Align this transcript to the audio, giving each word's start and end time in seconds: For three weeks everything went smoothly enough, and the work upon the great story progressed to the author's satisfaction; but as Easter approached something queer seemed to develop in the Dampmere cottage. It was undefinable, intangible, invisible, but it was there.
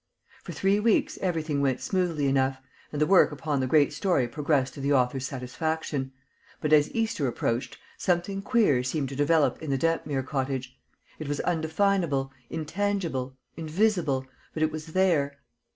For 0.43 0.51
three 0.51 0.79
weeks 0.79 1.19
everything 1.21 1.61
went 1.61 1.79
smoothly 1.79 2.25
enough, 2.25 2.57
and 2.91 2.99
the 2.99 3.05
work 3.05 3.31
upon 3.31 3.59
the 3.59 3.67
great 3.67 3.93
story 3.93 4.27
progressed 4.27 4.73
to 4.73 4.79
the 4.81 4.91
author's 4.93 5.27
satisfaction; 5.27 6.11
but 6.59 6.73
as 6.73 6.89
Easter 6.95 7.27
approached 7.27 7.77
something 7.99 8.41
queer 8.41 8.81
seemed 8.81 9.09
to 9.09 9.15
develop 9.15 9.61
in 9.61 9.69
the 9.69 9.77
Dampmere 9.77 10.23
cottage. 10.25 10.75
It 11.19 11.27
was 11.27 11.39
undefinable, 11.41 12.31
intangible, 12.49 13.37
invisible, 13.55 14.25
but 14.55 14.63
it 14.63 14.71
was 14.71 14.87
there. 14.87 15.37